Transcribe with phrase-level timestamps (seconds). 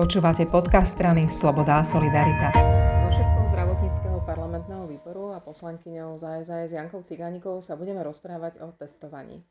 [0.00, 2.56] Počúvate podcast strany Sloboda a Solidarita.
[3.04, 8.72] So šéfkou zdravotníckého parlamentného výboru a poslankyňou za SAS Jankou Cigánikou sa budeme rozprávať o
[8.72, 9.44] testovaní.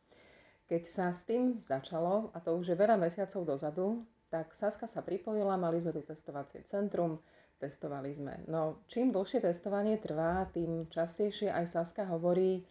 [0.65, 4.01] Keď sa s tým začalo, a to už je veľa mesiacov dozadu,
[4.33, 7.21] tak Saska sa pripojila, mali sme tu testovacie centrum,
[7.61, 8.41] testovali sme.
[8.49, 12.65] No čím dlhšie testovanie trvá, tým častejšie aj Saska hovorí,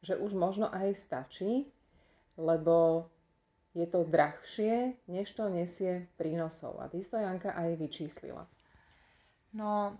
[0.00, 1.68] že už možno aj stačí,
[2.40, 3.04] lebo
[3.78, 6.82] je to drahšie, než to nesie prínosov.
[6.82, 8.42] A ty to, Janka, aj vyčíslila.
[9.54, 9.94] No,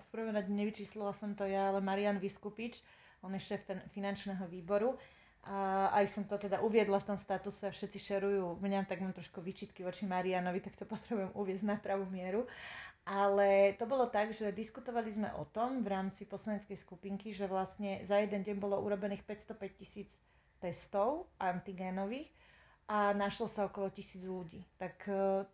[0.00, 2.80] v prvom rade nevyčíslila som to ja, ale Marian Vyskupič,
[3.20, 4.96] on je šéf finančného výboru.
[5.44, 9.44] A aj som to teda uviedla v tom statuse, všetci šerujú mňa, tak mám trošku
[9.44, 12.48] vyčitky voči Marianovi, tak to potrebujem uviezť na pravú mieru.
[13.04, 18.00] Ale to bolo tak, že diskutovali sme o tom v rámci poslaneckej skupinky, že vlastne
[18.08, 20.16] za jeden deň bolo urobených 505 tisíc
[20.64, 22.32] testov antigénových
[22.84, 24.60] a našlo sa okolo tisíc ľudí.
[24.76, 25.44] Tak e,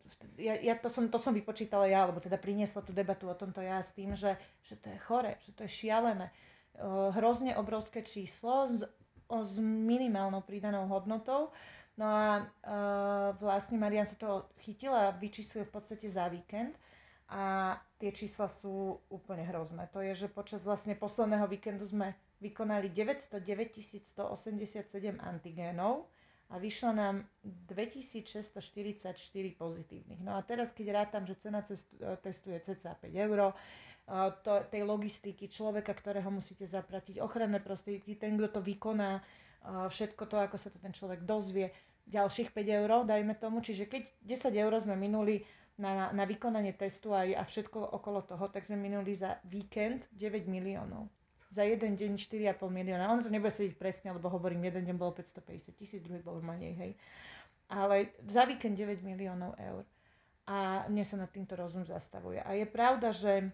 [0.43, 3.63] ja, ja to, som, to som vypočítala ja, alebo teda priniesla tú debatu o tomto
[3.63, 4.35] ja s tým, že,
[4.67, 6.27] že to je chore, že to je šialené.
[6.27, 6.35] E,
[7.15, 8.83] hrozne obrovské číslo s,
[9.31, 11.55] s minimálnou pridanou hodnotou.
[12.01, 16.73] No a uh, vlastne Marian sa toho chytila a vyčíslil v podstate za víkend
[17.29, 19.85] a tie čísla sú úplne hrozné.
[19.93, 23.37] To je, že počas vlastne posledného víkendu sme vykonali 909
[24.17, 26.09] 187 antigénov,
[26.51, 29.15] a vyšlo nám 2644
[29.55, 30.19] pozitívnych.
[30.19, 33.55] No a teraz, keď rátam, že cena testu je cca 5 eur,
[34.43, 39.23] to, tej logistiky človeka, ktorého musíte zaplatiť, ochranné prostriedky, ten, kto to vykoná,
[39.63, 41.71] všetko to, ako sa to ten človek dozvie,
[42.11, 43.63] ďalších 5 eur, dajme tomu.
[43.63, 45.47] Čiže keď 10 eur sme minuli
[45.79, 50.51] na, na vykonanie testu aj, a všetko okolo toho, tak sme minuli za víkend 9
[50.51, 51.07] miliónov
[51.51, 53.11] za jeden deň 4,5 milióna.
[53.11, 56.75] On to nebude sedieť presne, lebo hovorím, jeden deň bolo 550 tisíc, druhý bol menej,
[56.79, 56.93] hej.
[57.71, 59.83] Ale za víkend 9 miliónov eur.
[60.47, 62.43] A mne sa nad týmto rozum zastavuje.
[62.43, 63.51] A je pravda, že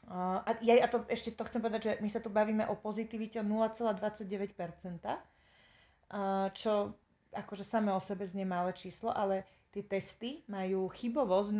[0.00, 3.36] Uh, a ja to, ešte to chcem povedať, že my sa tu bavíme o pozitivite
[3.44, 4.56] 0,29%,
[5.04, 6.96] uh, čo
[7.36, 11.52] akože samé o sebe znie malé číslo, ale tie testy majú chybovosť,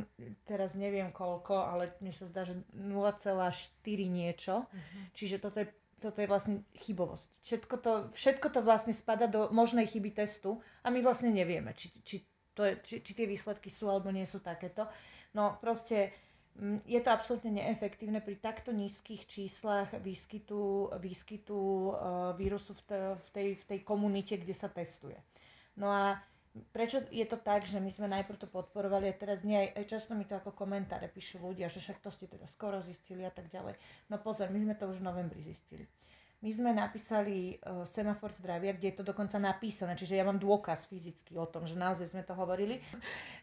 [0.42, 3.46] teraz neviem koľko, ale mi sa zdá, že 0,4
[4.10, 4.66] niečo.
[4.66, 5.02] Uh-huh.
[5.14, 5.70] Čiže toto je,
[6.02, 7.26] toto je vlastne chybovosť.
[7.46, 11.94] Všetko to, všetko to vlastne spada do možnej chyby testu a my vlastne nevieme, či,
[12.02, 12.26] či,
[12.58, 14.90] to je, či, či tie výsledky sú alebo nie sú takéto.
[15.30, 16.10] No proste
[16.84, 23.28] je to absolútne neefektívne pri takto nízkych číslach výskytu, výskytu uh, vírusu v, te, v,
[23.30, 25.16] tej, v tej komunite, kde sa testuje.
[25.78, 26.18] No a
[26.74, 29.84] prečo je to tak, že my sme najprv to podporovali a teraz nie, aj, aj
[29.86, 33.30] často mi to ako komentáre píšu ľudia, že však to ste teda skoro zistili a
[33.30, 33.78] tak ďalej.
[34.10, 35.86] No pozor, my sme to už v novembri zistili.
[36.40, 40.88] My sme napísali uh, semafor zdravia, kde je to dokonca napísané, čiže ja mám dôkaz
[40.88, 42.80] fyzicky o tom, že naozaj sme to hovorili.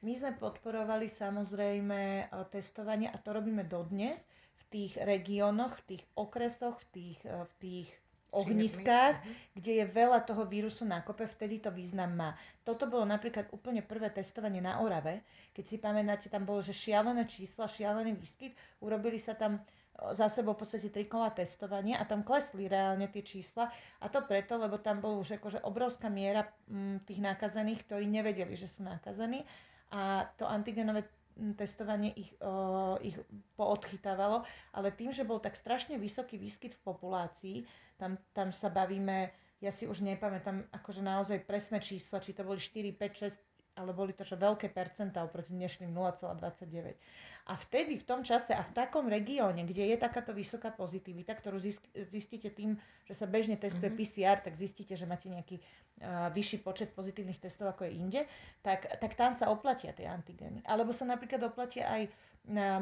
[0.05, 4.17] My sme podporovali samozrejme uh, testovanie a to robíme dodnes
[4.57, 7.89] v tých regiónoch, v tých okresoch, v tých, uh, v tých
[8.37, 9.31] ohniskách, mhm.
[9.57, 12.29] kde je veľa toho vírusu na kope, vtedy to význam má.
[12.61, 15.25] Toto bolo napríklad úplne prvé testovanie na Orave.
[15.55, 18.53] Keď si pamätáte, tam bolo, že šialené čísla, šialený výskyt.
[18.83, 19.63] Urobili sa tam
[20.13, 23.73] za sebou v podstate tri kola testovania a tam klesli reálne tie čísla.
[23.97, 28.53] A to preto, lebo tam bolo už akože obrovská miera m, tých nakazených, ktorí nevedeli,
[28.53, 29.41] že sú nakazení.
[29.89, 31.09] A to antigenové
[31.57, 33.17] testovanie ich, o, ich
[33.57, 37.57] poodchytávalo, ale tým, že bol tak strašne vysoký výskyt v populácii,
[37.97, 42.61] tam, tam sa bavíme, ja si už nepamätám akože naozaj presné čísla, či to boli
[42.61, 43.47] 4, 5, 6
[43.77, 46.97] ale boli to že veľké percentá oproti dnešným 0,29.
[47.47, 51.61] A vtedy, v tom čase a v takom regióne, kde je takáto vysoká pozitivita, ktorú
[52.09, 52.75] zistíte tým,
[53.07, 54.03] že sa bežne testuje mm-hmm.
[54.03, 58.21] PCR, tak zistíte, že máte nejaký uh, vyšší počet pozitívnych testov ako je inde,
[58.65, 60.59] tak, tak tam sa oplatia tie antigény.
[60.67, 62.11] Alebo sa napríklad oplatia aj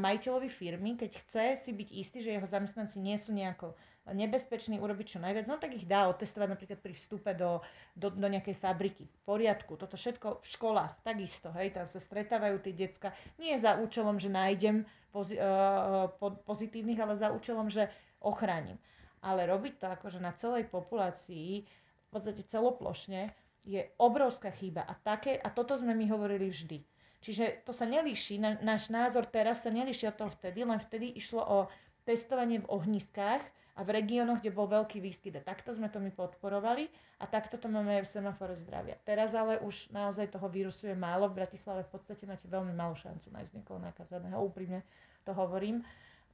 [0.02, 3.74] majiteľovi firmy, keď chce si byť istý, že jeho zamestnanci nie sú nejako
[4.06, 7.66] nebezpečný urobiť čo najviac, no tak ich dá otestovať napríklad pri vstupe do,
[7.98, 9.10] do, do nejakej fabriky.
[9.10, 13.82] V poriadku, toto všetko v školách, takisto, hej, tam sa stretávajú tie decka, nie za
[13.82, 16.13] účelom, že nájdem pozi, uh,
[16.46, 17.90] pozitívnych, ale za účelom, že
[18.22, 18.78] ochránim.
[19.25, 23.34] Ale robiť to akože na celej populácii, v podstate celoplošne,
[23.66, 24.86] je obrovská chyba.
[24.86, 26.86] A, také, a toto sme my hovorili vždy.
[27.25, 31.42] Čiže to sa nelíši, náš názor teraz sa nelíši od toho vtedy, len vtedy išlo
[31.42, 31.58] o
[32.06, 33.42] testovanie v ohniskách,
[33.75, 35.36] a v regiónoch, kde bol veľký výskyt.
[35.36, 36.88] A takto sme to my podporovali
[37.19, 38.95] a takto to máme aj v semafore zdravia.
[39.04, 41.27] Teraz ale už naozaj toho vírusu je málo.
[41.27, 44.39] V Bratislave v podstate máte veľmi malú šancu nájsť niekoho nakazaného.
[44.39, 44.80] Úprimne
[45.27, 45.83] to hovorím.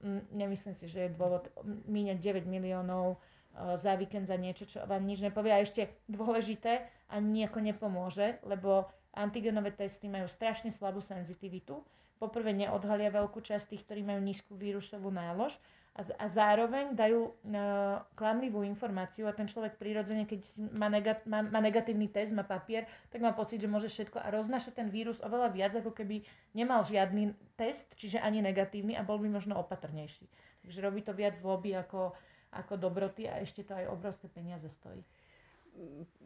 [0.06, 1.50] Mm, nemyslím si, že je dôvod
[1.90, 5.50] míňať 9 miliónov e, za víkend za niečo, čo vám nič nepovie.
[5.50, 8.86] A ešte dôležité a nejako nepomôže, lebo
[9.18, 11.82] antigenové testy majú strašne slabú senzitivitu
[12.22, 15.58] poprvé neodhalia veľkú časť tých, ktorí majú nízku vírusovú nálož
[15.92, 20.40] a, a zároveň dajú uh, klamlivú informáciu a ten človek prirodzene, keď
[20.72, 24.32] má, negat, má, má negatívny test, má papier, tak má pocit, že môže všetko a
[24.32, 26.24] roznáša ten vírus oveľa viac, ako keby
[26.56, 30.32] nemal žiadny test, čiže ani negatívny a bol by možno opatrnejší.
[30.64, 32.16] Takže robí to viac zloby ako,
[32.56, 35.04] ako dobroty a ešte to aj obrovské peniaze stojí.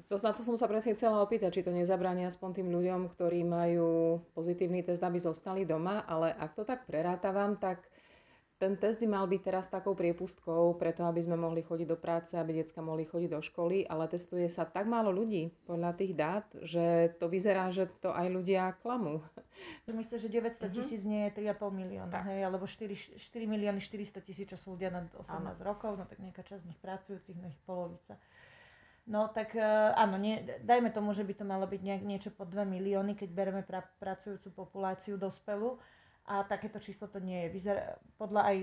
[0.10, 3.42] To, na to som sa presne chcela opýtať, či to nezabráni aspoň tým ľuďom, ktorí
[3.46, 7.82] majú pozitívny test, aby zostali doma, ale ak to tak prerátavam, tak
[8.56, 12.40] ten test by mal byť teraz takou priepustkou preto, aby sme mohli chodiť do práce,
[12.40, 16.48] aby detská mohli chodiť do školy, ale testuje sa tak málo ľudí podľa tých dát,
[16.64, 19.20] že to vyzerá, že to aj ľudia klamú.
[19.92, 20.72] Myslím, že 900 mhm.
[20.72, 21.12] tisíc uh-huh.
[21.12, 25.12] nie je 3,5 milióna, hej, alebo 4, 4 milióny 400 tisíc, čo sú ľudia nad
[25.12, 25.52] 18 ano.
[25.60, 28.16] rokov, no tak nejaká časť z nich pracujúcich, no ich polovica.
[29.06, 29.62] No tak e,
[29.94, 33.30] áno, nie, dajme tomu, že by to malo byť nejak, niečo pod 2 milióny, keď
[33.30, 35.78] bereme pra, pracujúcu populáciu dospelú.
[36.26, 37.54] A takéto číslo to nie je.
[37.54, 38.58] Vyzerá, podľa aj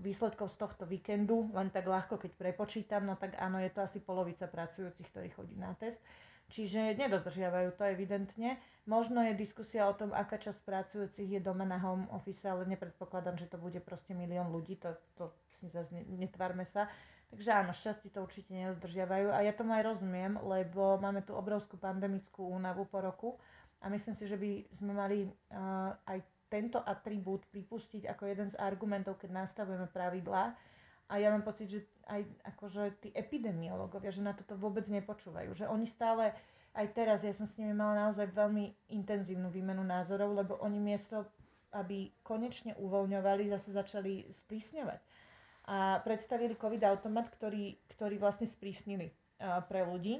[0.00, 4.00] výsledkov z tohto víkendu, len tak ľahko, keď prepočítam, no tak áno, je to asi
[4.00, 6.00] polovica pracujúcich, ktorí chodí na test.
[6.52, 8.60] Čiže nedodržiavajú to evidentne.
[8.84, 13.38] Možno je diskusia o tom, aká časť pracujúcich je doma na home office, ale nepredpokladám,
[13.40, 16.92] že to bude proste milión ľudí, to, to si zase netvárme sa.
[17.32, 21.80] Takže áno, šťastie to určite nedodržiavajú a ja tomu aj rozumiem, lebo máme tu obrovskú
[21.80, 23.40] pandemickú únavu po roku
[23.80, 26.20] a myslím si, že by sme mali uh, aj
[26.52, 30.52] tento atribút pripustiť ako jeden z argumentov, keď nastavujeme pravidlá.
[31.08, 35.56] A ja mám pocit, že aj akože tí epidemiológovia, že na toto vôbec nepočúvajú.
[35.56, 36.36] Že oni stále,
[36.76, 41.24] aj teraz, ja som s nimi mala naozaj veľmi intenzívnu výmenu názorov, lebo oni miesto,
[41.72, 45.00] aby konečne uvoľňovali, zase začali sprísňovať
[45.62, 49.14] a predstavili COVID automat, ktorý, ktorý vlastne sprísnili
[49.70, 50.18] pre ľudí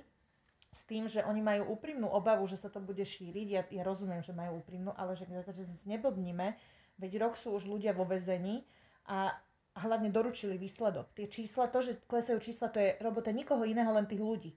[0.72, 3.46] s tým, že oni majú úprimnú obavu, že sa to bude šíriť.
[3.48, 5.52] Ja, ja rozumiem, že majú úprimnú, ale že, že
[5.84, 6.56] neblbníme,
[6.96, 8.64] veď rok sú už ľudia vo väzení
[9.04, 9.36] a
[9.76, 11.12] hlavne doručili výsledok.
[11.12, 14.52] Tie čísla, to, že klesajú čísla, to je robota nikoho iného, len tých ľudí.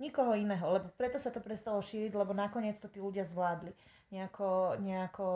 [0.00, 3.76] Nikoho iného, lebo preto sa to prestalo šíriť, lebo nakoniec to tí ľudia zvládli
[4.10, 5.26] nejako, nejako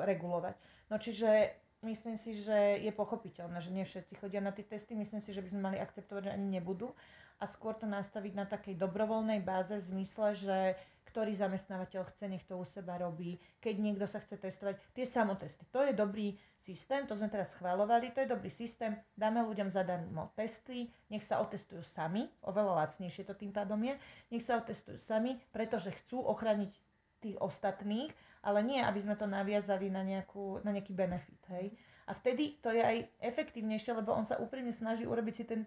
[0.00, 0.54] regulovať.
[0.88, 1.54] No čiže
[1.84, 4.96] myslím si, že je pochopiteľné, že nie všetci chodia na tie testy.
[4.96, 6.90] Myslím si, že by sme mali akceptovať, že ani nebudú.
[7.38, 10.58] A skôr to nastaviť na takej dobrovoľnej báze v zmysle, že
[11.14, 13.38] ktorý zamestnávateľ chce, nech to u seba robí.
[13.62, 15.62] Keď niekto sa chce testovať, tie samotesty.
[15.70, 18.98] To je dobrý systém, to sme teraz schválovali, to je dobrý systém.
[19.14, 23.94] Dáme ľuďom zadarmo testy, nech sa otestujú sami, oveľa lacnejšie to tým pádom je,
[24.34, 26.74] nech sa otestujú sami, pretože chcú ochrániť
[27.24, 28.12] tých ostatných
[28.44, 31.40] ale nie, aby sme to naviazali na, nejakú, na nejaký benefit.
[31.48, 31.72] Hej?
[32.04, 35.60] A vtedy to je aj efektívnejšie, lebo on sa úprimne snaží urobiť si ten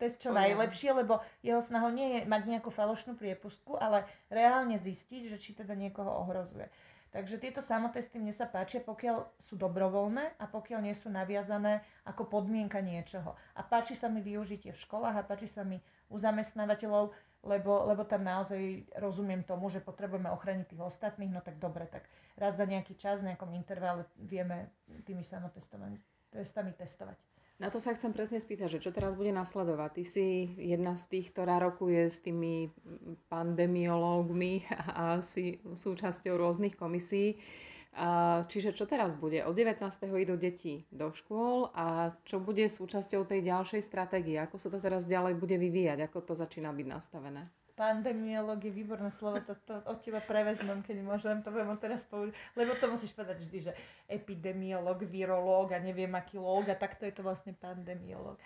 [0.00, 5.30] test čo najlepšie, lebo jeho snahou nie je mať nejakú falošnú priepustku, ale reálne zistiť,
[5.30, 6.66] že či teda niekoho ohrozuje.
[7.14, 12.26] Takže tieto samotesty mne sa páčia, pokiaľ sú dobrovoľné a pokiaľ nie sú naviazané ako
[12.26, 13.38] podmienka niečoho.
[13.54, 15.78] A páči sa mi využitie v školách a páči sa mi
[16.10, 17.14] u zamestnávateľov,
[17.44, 22.08] lebo, lebo tam naozaj rozumiem tomu, že potrebujeme ochraniť tých ostatných, no tak dobre, tak
[22.40, 24.72] raz za nejaký čas, v nejakom intervale vieme
[25.04, 26.00] tými samotestami
[26.74, 27.16] testovať.
[27.62, 30.02] Na to sa chcem presne spýtať, že čo teraz bude nasledovať?
[30.02, 30.26] Ty si
[30.58, 32.66] jedna z tých, ktorá rokuje s tými
[33.30, 34.66] pandemiológmi
[34.98, 37.38] a si súčasťou rôznych komisí.
[38.50, 39.46] Čiže čo teraz bude?
[39.46, 39.78] Od 19.
[40.18, 44.34] idú deti do škôl a čo bude súčasťou tej ďalšej stratégie?
[44.42, 46.10] Ako sa to teraz ďalej bude vyvíjať?
[46.10, 47.46] Ako to začína byť nastavené?
[47.74, 52.30] Pandemiolog je výborné slovo, to, to od teba prevezmem, keď môžem, to budem teraz povedať,
[52.54, 53.72] lebo to musíš povedať vždy, že
[54.06, 58.38] epidemiolog, virológ a neviem aký lóg a takto je to vlastne pandemiolog.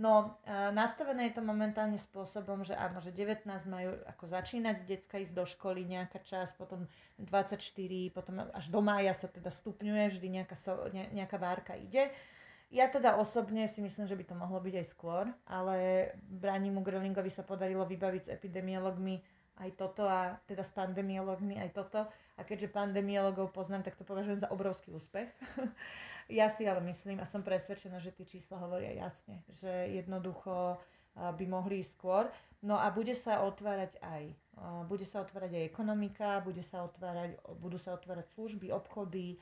[0.00, 0.40] No,
[0.72, 5.44] nastavené je to momentálne spôsobom, že áno, že 19 majú ako začínať detská ísť do
[5.44, 6.88] školy nejaká čas, potom
[7.20, 7.60] 24,
[8.08, 12.08] potom až do mája sa teda stupňuje, vždy nejaká, so, ne, nejaká várka ide.
[12.72, 17.28] Ja teda osobne si myslím, že by to mohlo byť aj skôr, ale Branimu Grölingovi
[17.28, 19.20] sa podarilo vybaviť s epidemiologmi
[19.60, 22.08] aj toto a teda s pandemiologmi aj toto.
[22.08, 25.28] A keďže pandemiologov poznám, tak to považujem za obrovský úspech.
[26.32, 30.80] Ja si ale myslím a som presvedčená, že tie čísla hovoria jasne, že jednoducho
[31.12, 32.24] by mohli ísť skôr.
[32.64, 34.24] No a bude sa otvárať aj,
[34.88, 39.36] bude sa otvárať aj ekonomika, bude sa otvárať, budú sa otvárať služby, obchody.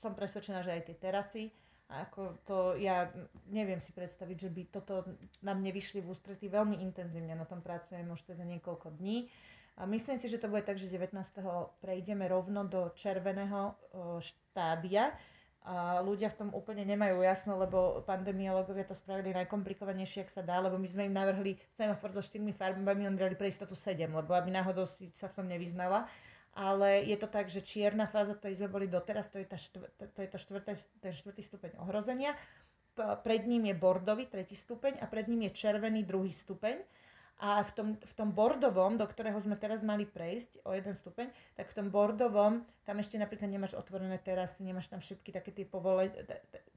[0.00, 1.44] Som presvedčená, že aj tie terasy.
[1.88, 3.08] Ako to, ja
[3.48, 5.08] neviem si predstaviť, že by toto
[5.40, 7.32] nám nevyšli v ústretí veľmi intenzívne.
[7.32, 9.28] Na tom pracujem už teda niekoľko dní.
[9.80, 11.16] A myslím si, že to bude tak, že 19.
[11.80, 13.72] prejdeme rovno do červeného
[14.20, 15.16] štádia,
[15.68, 20.64] a ľudia v tom úplne nemajú jasno, lebo pandemiológovia to spravili najkomplikovanejšie, ak sa dá,
[20.64, 24.32] lebo my sme im navrhli semafor so štyrmi farbami, on dali pre istotu sedem, lebo
[24.32, 26.08] aby náhodou si sa v tom nevyznala.
[26.58, 29.86] ale je to tak, že čierna fáza, ktorej sme boli doteraz, to je, tá štvr,
[29.94, 32.34] to je to štvrté, ten štvrtý stupeň ohrozenia.
[32.98, 36.82] Pred ním je bordový tretí stupeň a pred ním je červený druhý stupeň.
[37.38, 41.30] A v tom, v tom bordovom, do ktorého sme teraz mali prejsť o jeden stupeň,
[41.54, 45.62] tak v tom bordovom, tam ešte napríklad nemáš otvorené terasy, nemáš tam všetky také tie
[45.62, 46.18] povolenia,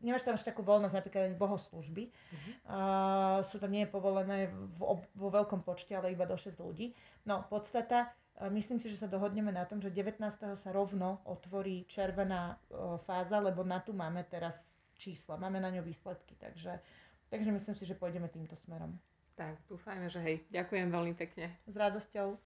[0.05, 2.13] nemáš tam až takú voľnosť, napríklad ani bohoslužby.
[2.13, 2.51] Uh-huh.
[2.69, 6.93] Uh, sú tam nie je povolené vo, vo veľkom počte, ale iba do 6 ľudí.
[7.25, 8.13] No, podstata,
[8.49, 10.17] Myslím si, že sa dohodneme na tom, že 19.
[10.57, 12.57] sa rovno otvorí červená
[13.05, 14.65] fáza, lebo na tu máme teraz
[14.97, 16.81] čísla, máme na ňu výsledky, takže,
[17.29, 18.97] takže myslím si, že pôjdeme týmto smerom.
[19.41, 20.45] Tak, dúfajme, že hej.
[20.53, 21.49] Ďakujem veľmi pekne.
[21.65, 22.37] S radosťou.